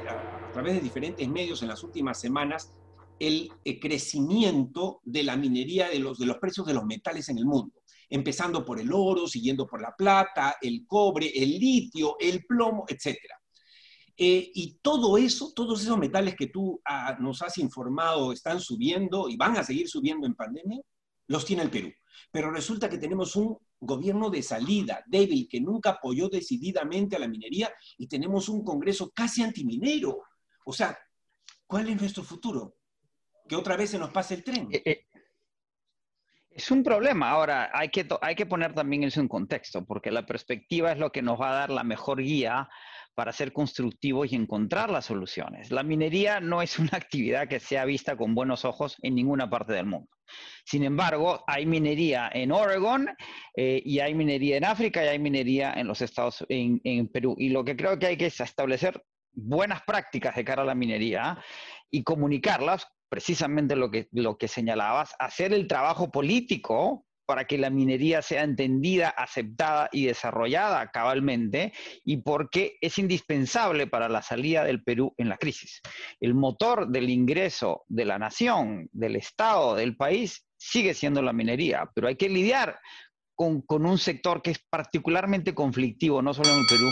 a, 0.07 0.51
través 0.53 0.75
de 0.75 0.79
diferentes 0.79 1.27
medios 1.27 1.61
en 1.61 1.67
las 1.67 1.83
últimas 1.83 2.17
semanas 2.17 2.71
el 3.19 3.51
eh, 3.65 3.77
crecimiento 3.77 5.01
de 5.03 5.23
la 5.23 5.35
minería 5.35 5.89
de 5.89 5.99
los, 5.99 6.17
de 6.17 6.25
los 6.25 6.37
precios 6.37 6.65
de 6.65 6.73
los 6.73 6.85
metales 6.85 7.27
en 7.27 7.37
el 7.37 7.45
mundo. 7.45 7.73
empezando 8.09 8.63
por 8.63 8.79
el 8.79 8.93
oro, 8.93 9.27
siguiendo 9.27 9.67
por 9.67 9.81
la 9.81 9.93
plata, 9.97 10.55
el 10.61 10.85
cobre, 10.87 11.27
el 11.35 11.59
litio, 11.59 12.15
el 12.19 12.45
plomo, 12.45 12.85
etc. 12.87 13.17
Eh, 14.15 14.49
y 14.53 14.77
todo 14.81 15.17
eso, 15.17 15.51
todos 15.53 15.81
esos 15.81 15.97
metales 15.97 16.35
que 16.35 16.47
tú 16.47 16.79
ah, 16.85 17.17
nos 17.19 17.41
has 17.41 17.57
informado 17.57 18.31
están 18.31 18.61
subiendo 18.61 19.27
y 19.27 19.35
van 19.35 19.57
a 19.57 19.63
seguir 19.63 19.89
subiendo 19.89 20.25
en 20.25 20.35
pandemia, 20.35 20.79
los 21.27 21.43
tiene 21.43 21.63
el 21.63 21.69
Perú. 21.69 21.91
Pero 22.31 22.49
resulta 22.49 22.89
que 22.89 22.97
tenemos 22.97 23.35
un 23.35 23.57
gobierno 23.85 24.29
de 24.29 24.41
salida, 24.41 25.03
débil, 25.07 25.47
que 25.49 25.61
nunca 25.61 25.91
apoyó 25.91 26.29
decididamente 26.29 27.15
a 27.15 27.19
la 27.19 27.27
minería 27.27 27.73
y 27.97 28.07
tenemos 28.07 28.49
un 28.49 28.63
Congreso 28.63 29.11
casi 29.11 29.43
antiminero. 29.43 30.23
O 30.65 30.73
sea, 30.73 30.97
¿cuál 31.67 31.89
es 31.89 31.99
nuestro 31.99 32.23
futuro? 32.23 32.75
Que 33.47 33.55
otra 33.55 33.77
vez 33.77 33.91
se 33.91 33.99
nos 33.99 34.11
pase 34.11 34.35
el 34.35 34.43
tren. 34.43 34.67
Eh, 34.71 34.81
eh, 34.85 35.05
es 36.49 36.71
un 36.71 36.83
problema. 36.83 37.29
Ahora, 37.29 37.69
hay 37.73 37.89
que, 37.89 38.07
hay 38.21 38.35
que 38.35 38.45
poner 38.45 38.73
también 38.73 39.03
eso 39.03 39.19
en 39.19 39.27
contexto, 39.27 39.85
porque 39.85 40.09
la 40.09 40.25
perspectiva 40.25 40.91
es 40.91 40.97
lo 40.97 41.11
que 41.11 41.21
nos 41.21 41.39
va 41.39 41.51
a 41.51 41.59
dar 41.59 41.69
la 41.69 41.83
mejor 41.83 42.21
guía 42.21 42.69
para 43.15 43.31
ser 43.31 43.53
constructivos 43.53 44.31
y 44.31 44.35
encontrar 44.35 44.91
las 44.91 45.05
soluciones. 45.05 45.71
La 45.71 45.83
minería 45.83 46.39
no 46.39 46.61
es 46.61 46.77
una 46.77 46.91
actividad 46.93 47.47
que 47.47 47.59
sea 47.59 47.85
vista 47.85 48.15
con 48.15 48.35
buenos 48.35 48.65
ojos 48.65 48.97
en 49.01 49.15
ninguna 49.15 49.49
parte 49.49 49.73
del 49.73 49.85
mundo. 49.85 50.09
Sin 50.65 50.83
embargo, 50.83 51.43
hay 51.47 51.65
minería 51.65 52.29
en 52.33 52.51
Oregon 52.51 53.07
eh, 53.55 53.81
y 53.85 53.99
hay 53.99 54.13
minería 54.15 54.57
en 54.57 54.65
África 54.65 55.03
y 55.03 55.07
hay 55.07 55.19
minería 55.19 55.73
en 55.73 55.87
los 55.87 56.01
Estados 56.01 56.45
en, 56.49 56.81
en 56.83 57.07
Perú. 57.07 57.35
Y 57.37 57.49
lo 57.49 57.63
que 57.63 57.75
creo 57.75 57.97
que 57.97 58.07
hay 58.07 58.17
que 58.17 58.27
es 58.27 58.39
establecer 58.39 59.01
buenas 59.33 59.81
prácticas 59.85 60.35
de 60.35 60.45
cara 60.45 60.63
a 60.63 60.65
la 60.65 60.75
minería 60.75 61.37
y 61.91 62.03
comunicarlas, 62.03 62.87
precisamente 63.09 63.75
lo 63.75 63.91
que, 63.91 64.07
lo 64.11 64.37
que 64.37 64.47
señalabas, 64.47 65.13
hacer 65.19 65.53
el 65.53 65.67
trabajo 65.67 66.09
político 66.09 67.04
para 67.25 67.45
que 67.45 67.57
la 67.57 67.69
minería 67.69 68.21
sea 68.21 68.43
entendida, 68.43 69.09
aceptada 69.09 69.89
y 69.91 70.05
desarrollada 70.05 70.91
cabalmente 70.91 71.73
y 72.03 72.17
porque 72.17 72.77
es 72.81 72.97
indispensable 72.97 73.87
para 73.87 74.09
la 74.09 74.21
salida 74.21 74.63
del 74.63 74.83
Perú 74.83 75.13
en 75.17 75.29
la 75.29 75.37
crisis. 75.37 75.81
El 76.19 76.33
motor 76.33 76.87
del 76.87 77.09
ingreso 77.09 77.83
de 77.87 78.05
la 78.05 78.19
nación, 78.19 78.89
del 78.91 79.15
Estado, 79.15 79.75
del 79.75 79.95
país, 79.95 80.45
sigue 80.57 80.93
siendo 80.93 81.21
la 81.21 81.33
minería, 81.33 81.89
pero 81.93 82.07
hay 82.07 82.15
que 82.15 82.29
lidiar 82.29 82.79
con, 83.35 83.61
con 83.61 83.85
un 83.85 83.97
sector 83.97 84.41
que 84.41 84.51
es 84.51 84.59
particularmente 84.69 85.53
conflictivo, 85.53 86.21
no 86.21 86.33
solo 86.33 86.51
en 86.51 86.59
el 86.59 86.65
Perú, 86.65 86.89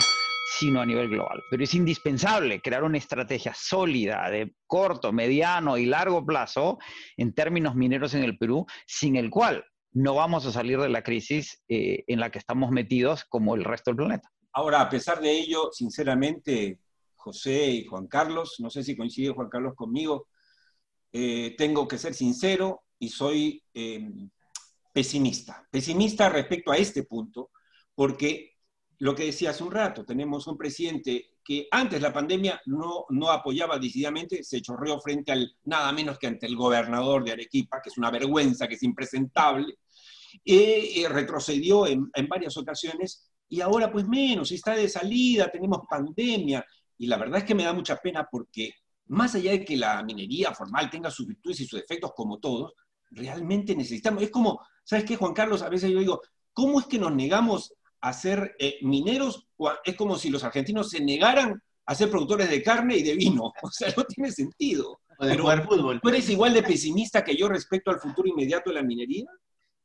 sino 0.58 0.80
a 0.80 0.86
nivel 0.86 1.08
global. 1.08 1.42
Pero 1.48 1.64
es 1.64 1.74
indispensable 1.74 2.60
crear 2.60 2.84
una 2.84 2.98
estrategia 2.98 3.54
sólida 3.54 4.28
de 4.30 4.54
corto, 4.66 5.12
mediano 5.12 5.78
y 5.78 5.86
largo 5.86 6.24
plazo 6.24 6.78
en 7.16 7.32
términos 7.32 7.74
mineros 7.74 8.14
en 8.14 8.24
el 8.24 8.36
Perú, 8.36 8.66
sin 8.86 9.16
el 9.16 9.30
cual 9.30 9.64
no 9.94 10.14
vamos 10.14 10.44
a 10.44 10.52
salir 10.52 10.78
de 10.80 10.88
la 10.88 11.02
crisis 11.02 11.62
eh, 11.68 12.04
en 12.08 12.20
la 12.20 12.30
que 12.30 12.38
estamos 12.38 12.70
metidos 12.70 13.24
como 13.24 13.54
el 13.54 13.64
resto 13.64 13.90
del 13.90 13.96
planeta. 13.96 14.30
Ahora, 14.52 14.80
a 14.80 14.88
pesar 14.88 15.20
de 15.20 15.30
ello, 15.30 15.70
sinceramente, 15.72 16.80
José 17.14 17.70
y 17.70 17.86
Juan 17.86 18.08
Carlos, 18.08 18.56
no 18.58 18.70
sé 18.70 18.82
si 18.82 18.96
coincide 18.96 19.30
Juan 19.30 19.48
Carlos 19.48 19.74
conmigo, 19.74 20.26
eh, 21.12 21.54
tengo 21.56 21.86
que 21.86 21.98
ser 21.98 22.12
sincero 22.12 22.82
y 22.98 23.08
soy 23.08 23.62
eh, 23.72 24.10
pesimista. 24.92 25.66
Pesimista 25.70 26.28
respecto 26.28 26.72
a 26.72 26.76
este 26.76 27.04
punto, 27.04 27.50
porque 27.94 28.56
lo 28.98 29.14
que 29.14 29.26
decía 29.26 29.50
hace 29.50 29.62
un 29.62 29.70
rato, 29.70 30.04
tenemos 30.04 30.46
un 30.48 30.58
presidente 30.58 31.34
que 31.44 31.68
antes 31.70 32.00
la 32.00 32.12
pandemia 32.12 32.60
no, 32.66 33.04
no 33.10 33.30
apoyaba 33.30 33.78
decididamente, 33.78 34.42
se 34.42 34.60
chorreó 34.60 34.98
frente 35.00 35.30
al 35.30 35.56
nada 35.64 35.92
menos 35.92 36.18
que 36.18 36.26
ante 36.26 36.46
el 36.46 36.56
gobernador 36.56 37.22
de 37.22 37.32
Arequipa, 37.32 37.80
que 37.82 37.90
es 37.90 37.98
una 37.98 38.10
vergüenza, 38.10 38.66
que 38.66 38.74
es 38.74 38.82
impresentable, 38.82 39.78
y 40.42 41.06
retrocedió 41.06 41.86
en, 41.86 42.10
en, 42.14 42.28
varias 42.28 42.56
ocasiones 42.56 43.30
y 43.48 43.60
ahora 43.60 43.92
pues 43.92 44.06
menos, 44.06 44.50
está 44.52 44.74
de 44.74 44.88
salida, 44.88 45.50
tenemos 45.50 45.80
pandemia 45.88 46.64
y 46.98 47.06
la 47.06 47.16
verdad 47.16 47.38
es 47.38 47.44
que 47.44 47.54
me 47.54 47.64
da 47.64 47.72
mucha 47.72 47.96
pena 47.96 48.26
porque 48.30 48.72
más 49.06 49.34
allá 49.34 49.52
de 49.52 49.64
que 49.64 49.76
la 49.76 50.02
minería 50.02 50.54
formal 50.54 50.90
tenga 50.90 51.10
sus 51.10 51.26
virtudes 51.26 51.60
y 51.60 51.66
sus 51.66 51.80
defectos 51.80 52.12
como 52.16 52.38
todos, 52.38 52.72
realmente 53.10 53.76
necesitamos, 53.76 54.22
es 54.22 54.30
como, 54.30 54.60
¿sabes 54.82 55.04
qué 55.04 55.16
Juan 55.16 55.34
Carlos? 55.34 55.62
A 55.62 55.68
veces 55.68 55.90
yo 55.90 55.98
digo, 55.98 56.20
¿cómo 56.52 56.80
es 56.80 56.86
que 56.86 56.98
nos 56.98 57.14
negamos 57.14 57.74
a 58.00 58.12
ser 58.12 58.54
eh, 58.58 58.78
mineros? 58.82 59.46
Es 59.84 59.96
como 59.96 60.16
si 60.16 60.30
los 60.30 60.44
argentinos 60.44 60.90
se 60.90 61.00
negaran 61.00 61.62
a 61.86 61.94
ser 61.94 62.10
productores 62.10 62.48
de 62.48 62.62
carne 62.62 62.96
y 62.96 63.02
de 63.02 63.14
vino, 63.14 63.52
o 63.62 63.70
sea, 63.70 63.92
no 63.96 64.04
tiene 64.04 64.32
sentido. 64.32 65.00
O 65.18 65.26
de 65.26 65.38
jugar 65.38 65.64
fútbol. 65.64 66.00
¿Tú 66.02 66.08
eres 66.08 66.28
igual 66.28 66.52
de 66.54 66.62
pesimista 66.62 67.22
que 67.22 67.36
yo 67.36 67.48
respecto 67.48 67.90
al 67.90 68.00
futuro 68.00 68.28
inmediato 68.28 68.70
de 68.70 68.76
la 68.76 68.82
minería? 68.82 69.26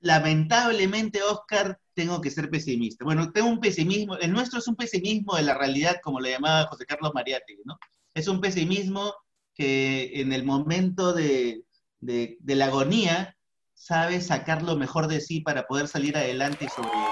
Lamentablemente, 0.02 1.22
Oscar, 1.24 1.80
tengo 1.94 2.22
que 2.22 2.32
ser 2.32 2.50
pesimista. 2.50 3.04
Bueno, 3.04 3.32
tengo 3.32 3.50
un 3.50 3.60
pesimismo, 3.60 4.16
el 4.18 4.32
nuestro 4.32 4.60
es 4.60 4.68
un 4.68 4.76
pesimismo 4.76 5.36
de 5.36 5.44
la 5.44 5.58
realidad, 5.58 5.98
como 6.02 6.20
le 6.20 6.32
llamaba 6.32 6.68
José 6.68 6.86
Carlos 6.86 7.12
Mariátegui, 7.14 7.62
¿no? 7.66 7.78
Es 8.14 8.28
un 8.28 8.40
pesimismo 8.40 9.14
que 9.54 10.22
en 10.22 10.32
el 10.32 10.46
momento 10.46 11.14
de, 11.14 11.64
de, 12.00 12.38
la 12.46 12.66
agonía 12.66 13.36
sabe 13.74 14.22
sacar 14.22 14.64
lo 14.64 14.78
mejor 14.78 15.08
de 15.08 15.22
sí 15.22 15.42
para 15.42 15.68
poder 15.68 15.88
salir 15.88 16.16
adelante 16.16 16.66
y 16.66 16.70
sobrevivir. 16.70 17.08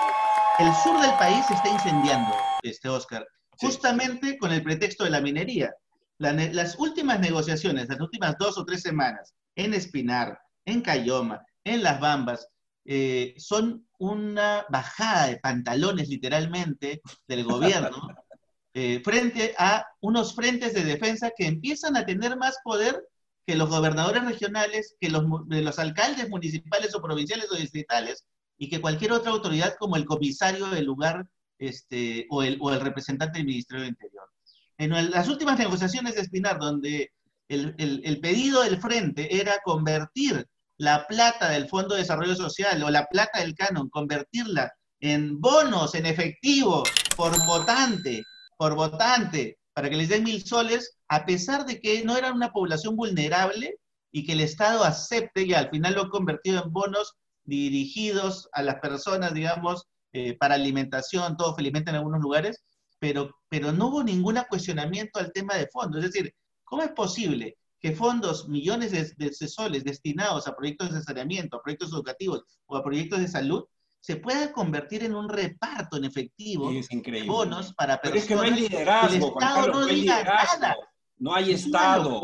El 0.60 0.74
sur 0.84 1.00
del 1.02 1.16
país 1.18 1.46
se 1.46 1.54
está 1.54 1.70
incendiando, 1.70 2.34
este 2.64 2.90
Oscar, 2.90 3.28
justamente 3.52 4.38
con 4.38 4.52
el 4.52 4.64
pretexto 4.64 5.04
de 5.04 5.12
la 5.12 5.22
minería. 5.22 5.74
las 6.18 6.80
últimas 6.80 7.20
negociaciones, 7.20 7.90
las 7.90 8.00
últimas 8.00 8.36
dos 8.40 8.58
o 8.58 8.66
tres 8.66 8.82
semanas, 8.82 9.36
en 9.56 9.74
Espinar, 9.74 10.40
en 10.66 10.82
Cayoma, 10.82 11.44
en 11.64 11.84
Las 11.84 12.00
Bambas, 12.00 12.48
eh, 12.90 13.36
son 13.38 13.86
una 14.00 14.66
bajada 14.70 15.28
de 15.28 15.38
pantalones 15.38 16.08
literalmente 16.08 17.02
del 17.28 17.44
gobierno 17.44 17.90
eh, 18.74 19.02
frente 19.04 19.54
a 19.58 19.86
unos 20.00 20.34
frentes 20.34 20.74
de 20.74 20.86
defensa 20.86 21.32
que 21.36 21.48
empiezan 21.48 21.98
a 21.98 22.06
tener 22.06 22.38
más 22.38 22.56
poder 22.64 23.04
que 23.46 23.56
los 23.56 23.70
gobernadores 23.70 24.24
regionales, 24.24 24.96
que 25.02 25.10
los, 25.10 25.26
los 25.48 25.80
alcaldes 25.80 26.30
municipales 26.30 26.96
o 26.96 27.02
provinciales 27.02 27.52
o 27.52 27.56
distritales 27.56 28.26
y 28.58 28.70
que 28.70 28.80
cualquier 28.80 29.12
otra 29.12 29.32
autoridad 29.32 29.76
como 29.78 29.98
el 29.98 30.06
comisario 30.06 30.68
del 30.68 30.86
lugar 30.86 31.28
este, 31.60 32.26
o, 32.30 32.42
el, 32.42 32.58
o 32.62 32.72
el 32.72 32.80
representante 32.80 33.40
del 33.40 33.48
Ministerio 33.48 33.82
del 33.82 33.92
Interior. 33.92 34.30
En 34.78 35.12
las 35.12 35.28
últimas 35.28 35.60
negociaciones 35.60 36.16
de 36.16 36.22
Espinar, 36.22 36.58
donde 36.58 37.12
el, 37.50 37.76
el, 37.80 38.02
el 38.06 38.20
pedido 38.22 38.64
del 38.64 38.80
frente 38.80 39.42
era 39.42 39.60
convertir 39.64 40.48
la 40.78 41.08
plata 41.08 41.50
del 41.50 41.68
Fondo 41.68 41.96
de 41.96 42.02
Desarrollo 42.02 42.36
Social 42.36 42.82
o 42.84 42.90
la 42.90 43.06
plata 43.08 43.40
del 43.40 43.56
canon, 43.56 43.90
convertirla 43.90 44.72
en 45.00 45.40
bonos, 45.40 45.96
en 45.96 46.06
efectivo, 46.06 46.84
por 47.16 47.46
votante, 47.46 48.24
por 48.58 48.76
votante, 48.76 49.58
para 49.74 49.90
que 49.90 49.96
les 49.96 50.10
den 50.10 50.24
mil 50.24 50.44
soles, 50.44 50.98
a 51.08 51.26
pesar 51.26 51.66
de 51.66 51.80
que 51.80 52.04
no 52.04 52.18
eran 52.18 52.34
una 52.34 52.52
población 52.52 52.96
vulnerable 52.96 53.78
y 54.12 54.26
que 54.26 54.34
el 54.34 54.42
Estado 54.42 54.84
acepte 54.84 55.44
y 55.44 55.54
al 55.54 55.70
final 55.70 55.96
lo 55.96 56.04
ha 56.04 56.10
convertido 56.10 56.64
en 56.64 56.72
bonos 56.72 57.14
dirigidos 57.44 58.50
a 58.54 58.62
las 58.62 58.80
personas, 58.80 59.34
digamos, 59.34 59.86
eh, 60.14 60.36
para 60.38 60.56
alimentación, 60.56 61.38
todo 61.38 61.56
felizmente 61.56 61.90
en 61.92 61.98
algunos 61.98 62.22
lugares, 62.22 62.64
pero, 63.00 63.36
pero 63.50 63.72
no 63.72 63.88
hubo 63.88 64.04
ningún 64.04 64.40
cuestionamiento 64.50 65.20
al 65.20 65.32
tema 65.32 65.56
de 65.56 65.68
fondo. 65.68 65.98
Es 65.98 66.06
decir, 66.06 66.34
¿cómo 66.64 66.82
es 66.82 66.92
posible 66.92 67.58
que 67.80 67.92
fondos, 67.96 68.48
millones 68.50 68.92
de, 68.92 69.34
soles 69.34 69.84
destinados 69.84 70.48
a 70.48 70.56
proyectos 70.56 70.94
de 70.94 71.02
saneamiento, 71.02 71.58
a 71.58 71.62
proyectos 71.62 71.92
educativos 71.94 72.44
o 72.66 72.76
a 72.76 72.84
proyectos 72.84 73.20
de 73.20 73.28
salud, 73.28 73.66
se 74.00 74.16
pueda 74.16 74.52
convertir 74.52 75.04
en 75.04 75.16
un 75.16 75.28
reparto 75.30 75.98
en 75.98 76.06
efectivo 76.06 76.72
de 76.72 77.24
bonos 77.24 77.74
para 77.74 78.00
personas. 78.00 78.02
Pero 78.02 78.16
es 78.16 78.26
que 78.26 78.36
no 78.36 78.42
hay 78.42 78.52
liderazgo, 78.52 79.16
el 79.16 79.24
Estado 79.24 79.68
no, 79.68 79.86
diga 79.86 80.24
nada. 80.24 80.78
No 81.18 81.34
hay 81.34 81.52
Estado. 81.52 82.22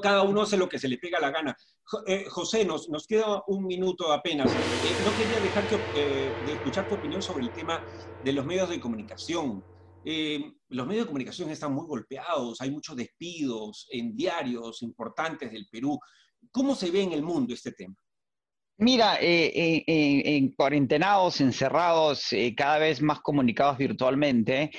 Cada 0.00 0.22
uno 0.22 0.42
hace 0.42 0.56
lo 0.56 0.68
que 0.68 0.78
se 0.78 0.88
le 0.88 0.98
pega 0.98 1.18
la 1.18 1.30
gana. 1.30 1.56
Eh, 2.06 2.26
José, 2.28 2.64
nos, 2.64 2.88
nos 2.88 3.06
queda 3.06 3.42
un 3.48 3.66
minuto 3.66 4.12
apenas. 4.12 4.50
Eh, 4.50 4.96
no 5.04 5.16
quería 5.16 5.40
dejar 5.40 5.64
eh, 5.96 6.32
de 6.46 6.52
escuchar 6.52 6.88
tu 6.88 6.94
opinión 6.94 7.20
sobre 7.20 7.44
el 7.44 7.50
tema 7.50 7.84
de 8.22 8.32
los 8.32 8.46
medios 8.46 8.68
de 8.68 8.80
comunicación. 8.80 9.64
Eh, 10.04 10.52
los 10.68 10.86
medios 10.86 11.04
de 11.04 11.08
comunicación 11.08 11.50
están 11.50 11.72
muy 11.72 11.86
golpeados, 11.86 12.60
hay 12.60 12.70
muchos 12.70 12.96
despidos 12.96 13.86
en 13.90 14.14
diarios 14.16 14.82
importantes 14.82 15.52
del 15.52 15.66
Perú. 15.70 15.98
¿Cómo 16.50 16.74
se 16.74 16.90
ve 16.90 17.02
en 17.02 17.12
el 17.12 17.22
mundo 17.22 17.54
este 17.54 17.72
tema? 17.72 17.94
Mira, 18.78 19.16
eh, 19.20 19.52
eh, 19.54 20.22
en 20.24 20.52
cuarentenados, 20.52 21.40
encerrados, 21.40 22.30
cada 22.56 22.78
vez 22.78 23.00
más 23.00 23.20
comunicados 23.20 23.78
virtualmente, 23.78 24.72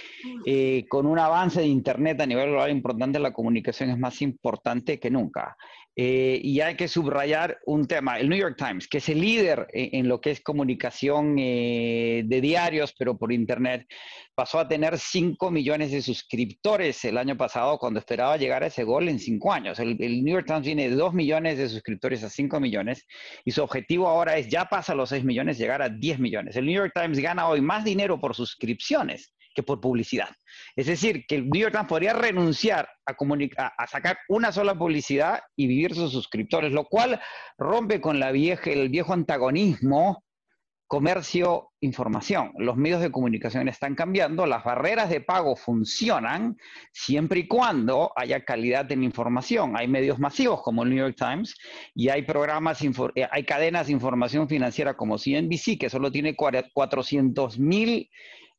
con 0.89 1.05
un 1.05 1.19
avance 1.19 1.61
de 1.61 1.67
Internet 1.67 2.19
a 2.19 2.25
nivel 2.25 2.49
global 2.49 2.71
importante, 2.71 3.19
la 3.19 3.31
comunicación 3.31 3.91
es 3.91 3.97
más 3.97 4.21
importante 4.21 4.99
que 4.99 5.09
nunca. 5.09 5.55
Eh, 5.95 6.39
y 6.43 6.59
hay 6.61 6.75
que 6.75 6.87
subrayar 6.87 7.59
un 7.65 7.85
tema. 7.85 8.19
El 8.19 8.29
New 8.29 8.39
York 8.39 8.55
Times, 8.57 8.87
que 8.87 8.97
es 8.97 9.09
el 9.09 9.21
líder 9.21 9.67
en, 9.73 10.07
lo 10.07 10.19
que 10.21 10.31
es 10.31 10.41
comunicación 10.41 11.35
eh, 11.37 12.23
de 12.25 12.41
diarios, 12.41 12.95
pero 12.97 13.17
por 13.17 13.31
Internet, 13.31 13.85
pasó 14.33 14.59
a 14.59 14.67
tener 14.67 14.97
5 14.97 15.51
millones 15.51 15.91
de 15.91 16.01
suscriptores 16.01 17.05
el 17.05 17.17
año 17.17 17.37
pasado 17.37 17.77
cuando 17.77 17.99
esperaba 17.99 18.37
llegar 18.37 18.63
a 18.63 18.67
ese 18.67 18.83
gol 18.83 19.07
en 19.07 19.19
5 19.19 19.53
años. 19.53 19.79
El, 19.79 19.97
New 19.97 20.33
York 20.33 20.47
Times 20.47 20.63
tiene 20.63 20.89
2 20.89 21.13
millones 21.13 21.59
de 21.59 21.69
suscriptores 21.69 22.23
a 22.23 22.29
5 22.29 22.59
millones 22.59 23.05
y 23.45 23.51
su 23.51 23.61
objetivo 23.61 24.07
ahora 24.07 24.37
es, 24.37 24.47
ya 24.47 24.65
pasa 24.65 24.95
los 24.95 25.09
6 25.09 25.23
millones, 25.23 25.59
llegar 25.59 25.81
a 25.83 25.89
10 25.89 26.19
millones. 26.19 26.55
El 26.55 26.65
New 26.65 26.75
York 26.75 26.93
Times 26.95 27.19
gana 27.19 27.47
hoy 27.47 27.61
más 27.61 27.83
dinero 27.83 28.19
por 28.19 28.35
suscripciones 28.35 29.32
que 29.53 29.63
por 29.63 29.79
publicidad. 29.79 30.29
Es 30.75 30.87
decir, 30.87 31.25
que 31.27 31.35
el 31.35 31.49
New 31.49 31.61
York 31.61 31.73
Times 31.73 31.87
podría 31.87 32.13
renunciar 32.13 32.89
a, 33.05 33.87
sacar 33.87 34.17
una 34.29 34.51
sola 34.51 34.75
publicidad 34.75 35.41
y 35.55 35.67
vivir 35.67 35.95
sus 35.95 36.11
suscriptores, 36.11 36.71
lo 36.71 36.85
cual 36.85 37.19
rompe 37.57 38.01
con 38.01 38.19
la 38.19 38.31
vieja, 38.31 38.69
el 38.69 38.89
viejo 38.89 39.13
antagonismo 39.13 40.23
comercio, 40.93 41.71
información. 41.81 42.51
Los 42.59 42.77
medios 42.77 43.01
de 43.01 43.11
comunicación 43.11 43.67
están 43.67 43.95
cambiando, 43.95 44.45
las 44.45 44.63
barreras 44.63 45.09
de 45.09 45.21
pago 45.21 45.55
funcionan 45.55 46.55
siempre 46.91 47.39
y 47.39 47.47
cuando 47.47 48.11
haya 48.15 48.45
calidad 48.45 48.91
en 48.91 49.03
información. 49.03 49.75
Hay 49.75 49.87
medios 49.87 50.19
masivos 50.19 50.61
como 50.61 50.83
el 50.83 50.91
New 50.91 50.99
York 50.99 51.15
Times 51.17 51.55
y 51.95 52.09
hay 52.09 52.21
programas, 52.21 52.79
eh, 52.83 53.27
hay 53.31 53.43
cadenas 53.43 53.87
de 53.87 53.93
información 53.93 54.47
financiera 54.47 54.95
como 54.95 55.17
CNBC 55.17 55.79
que 55.79 55.89
solo 55.89 56.11
tiene 56.11 56.35
400 56.35 57.57
mil 57.57 58.07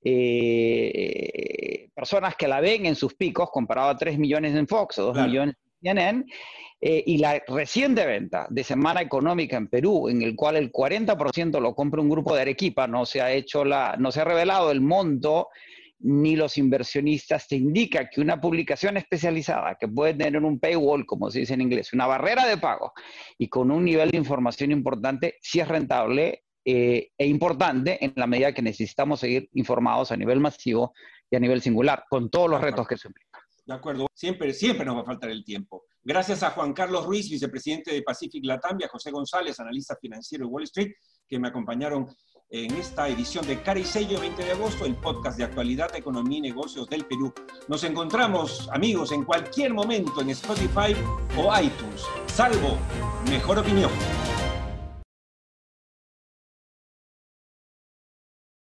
eh, 0.05 1.89
personas 1.95 2.37
que 2.37 2.47
la 2.47 2.61
ven 2.61 2.87
en 2.87 2.95
sus 2.95 3.15
picos, 3.15 3.51
comparado 3.51 3.89
a 3.89 3.97
3 3.97 4.19
millones 4.19 4.55
en 4.55 4.69
Fox 4.69 4.99
o 4.99 5.13
2 5.13 5.27
millones 5.27 5.57
en 5.57 5.81
CNN, 5.81 6.25
eh, 6.81 7.03
y 7.07 7.17
la 7.17 7.43
reciente 7.49 8.05
venta 8.05 8.47
de 8.51 8.63
Semana 8.63 9.01
Económica 9.01 9.57
en 9.57 9.69
Perú, 9.69 10.09
en 10.11 10.21
el 10.21 10.37
cual 10.37 10.57
el 10.57 10.71
40% 10.71 11.59
lo 11.59 11.75
compra 11.75 12.03
un 12.03 12.11
grupo 12.11 12.35
de 12.35 12.43
Arequipa, 12.43 12.87
no 12.87 13.07
se 13.07 13.23
ha 13.23 13.33
hecho 13.33 13.65
la, 13.65 13.97
no 13.99 14.13
se 14.13 14.21
ha 14.21 14.25
revelado 14.25 14.71
el 14.71 14.83
monto 14.83 15.49
ni 16.01 16.37
los 16.37 16.59
inversionistas, 16.59 17.49
te 17.49 17.57
indica 17.57 18.11
que 18.11 18.21
una 18.21 18.39
publicación 18.39 18.99
especializada 18.99 19.77
que 19.81 19.89
puede 19.89 20.13
tener 20.13 20.43
un 20.43 20.59
paywall, 20.61 21.07
como 21.07 21.31
se 21.31 21.41
dice 21.41 21.55
en 21.55 21.63
inglés, 21.63 21.95
una 21.95 22.07
barrera 22.07 22.47
de 22.47 22.59
pago 22.59 22.93
y 23.39 23.49
con 23.49 23.71
un 23.71 23.87
nivel 23.87 24.11
de 24.11 24.19
información 24.19 24.71
importante, 24.71 25.39
sí 25.41 25.61
es 25.61 25.69
rentable 25.69 26.44
eh, 26.65 27.11
e 27.17 27.27
importante 27.27 28.05
en 28.05 28.13
la 28.17 28.27
medida 28.27 28.53
que 28.53 28.63
necesitamos 28.63 29.21
seguir 29.21 29.49
informados 29.53 30.13
a 30.13 30.17
nivel 30.17 30.41
masivo 30.41 30.95
y 31.31 31.37
a 31.37 31.41
nivel 31.41 31.61
singular, 31.61 32.05
con 32.09 32.31
todos 32.31 32.49
los 32.49 32.61
retos 32.61 32.87
que 32.87 32.95
eso 32.95 33.09
implica. 33.09 33.41
De 33.67 33.75
acuerdo, 33.75 34.07
siempre, 34.15 34.53
siempre 34.53 34.85
nos 34.85 34.97
va 34.97 35.01
a 35.01 35.07
faltar 35.07 35.31
el 35.31 35.45
tiempo. 35.45 35.85
Gracias 36.03 36.43
a 36.43 36.51
Juan 36.51 36.75
Carlos 36.75 37.07
Ruiz, 37.07 37.31
vicepresidente 37.31 37.93
de 37.93 38.03
Pacific 38.03 38.45
Latam, 38.45 38.79
y 38.79 38.85
a 38.85 38.89
José 38.89 39.11
González, 39.11 39.59
analista 39.59 39.97
financiero 39.97 40.45
de 40.45 40.53
Wall 40.53 40.65
Street, 40.65 40.93
que 41.27 41.39
me 41.39 41.49
acompañaron 41.49 42.07
en 42.51 42.73
esta 42.77 43.09
edición 43.09 43.47
de 43.47 43.63
Cara 43.63 43.81
y 43.81 43.85
Sello 43.85 44.21
20 44.21 44.45
de 44.45 44.53
agosto, 44.53 44.85
el 44.85 44.95
podcast 44.97 45.39
de 45.39 45.45
actualidad, 45.45 45.95
economía 45.97 46.39
y 46.39 46.43
negocios 46.43 46.89
del 46.89 47.07
Perú. 47.07 47.33
Nos 47.69 47.83
encontramos, 47.85 48.69
amigos, 48.71 49.13
en 49.13 49.25
cualquier 49.25 49.73
momento 49.73 50.21
en 50.21 50.31
Spotify 50.31 50.95
o 51.39 51.51
iTunes, 51.59 52.03
salvo 52.27 52.79
mejor 53.29 53.59
opinión. 53.59 53.91